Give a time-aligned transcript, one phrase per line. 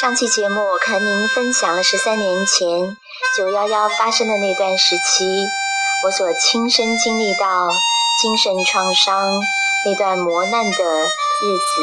[0.00, 2.96] 上期节目我和您分享了十三年前
[3.38, 5.24] 九幺幺发生的那段时期，
[6.04, 7.68] 我所亲身经历到
[8.20, 9.22] 精神创伤
[9.86, 11.82] 那段磨难的日子，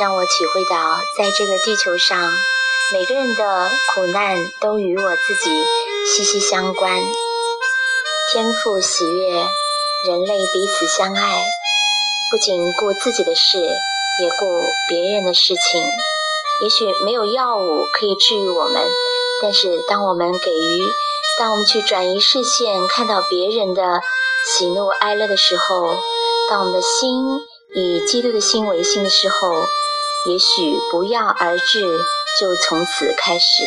[0.00, 2.26] 让我体会到在这个地球上，
[2.94, 5.62] 每个人的苦难都与我自己
[6.06, 6.90] 息息相关。
[8.32, 9.34] 天赋喜悦，
[10.08, 11.44] 人类彼此相爱，
[12.30, 13.58] 不仅顾自己的事，
[14.22, 15.82] 也顾别人的事情。
[16.62, 18.82] 也许没有药物可以治愈我们，
[19.42, 20.88] 但是当我们给予，
[21.38, 24.00] 当我们去转移视线，看到别人的
[24.46, 25.96] 喜怒哀乐的时候，
[26.48, 27.38] 当我们的心
[27.74, 29.64] 以基督的心为心的时候，
[30.30, 31.98] 也许不药而治
[32.40, 33.62] 就从此开始。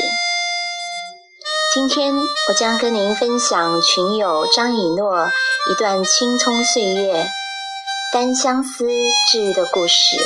[1.71, 2.15] 今天
[2.47, 5.27] 我将跟您分享群友张以诺
[5.69, 7.27] 一段青葱岁月
[8.11, 8.87] 单相思
[9.31, 10.17] 治愈的故事。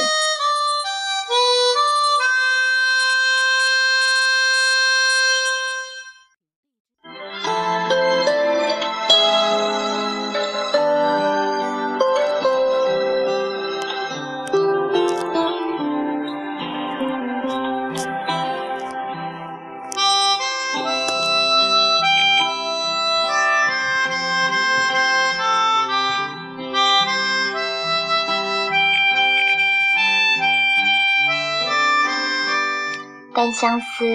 [33.36, 34.06] 单相思，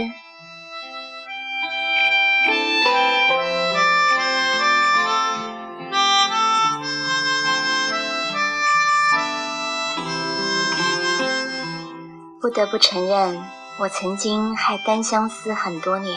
[12.40, 13.42] 不得不承认，
[13.80, 16.16] 我曾经还单相思很多年。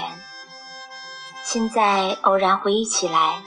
[1.43, 3.41] 现在偶然回忆起来，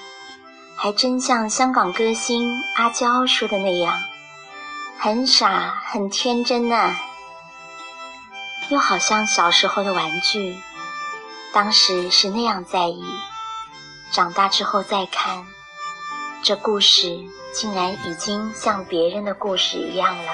[0.76, 3.96] 还真像香港歌星阿娇说的那样，
[4.98, 6.96] 很傻，很天真呢。
[8.70, 10.56] 又好像小时候的玩具，
[11.52, 13.04] 当时是那样在意，
[14.10, 15.46] 长大之后再看，
[16.42, 17.18] 这故事
[17.52, 20.32] 竟然已经像别人的故事一样了。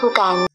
[0.00, 0.47] 不敢